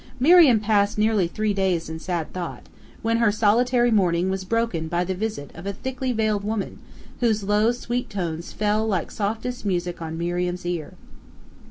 Miriam 0.19 0.59
passed 0.59 0.97
nearly 0.97 1.27
three 1.27 1.53
days 1.53 1.87
in 1.87 1.99
sad 1.99 2.33
thought, 2.33 2.63
when 3.03 3.17
her 3.17 3.31
solitary 3.31 3.91
mourning 3.91 4.31
was 4.31 4.43
broken 4.43 4.87
by 4.87 5.03
the 5.03 5.13
visit 5.13 5.51
of 5.53 5.67
a 5.67 5.73
thickly 5.73 6.11
veiled 6.11 6.43
woman, 6.43 6.79
whose 7.19 7.43
low, 7.43 7.71
sweet 7.71 8.09
tones 8.09 8.51
fell 8.51 8.87
like 8.87 9.11
softest 9.11 9.63
music 9.63 10.01
on 10.01 10.17
Miriam's 10.17 10.65
ear. 10.65 10.95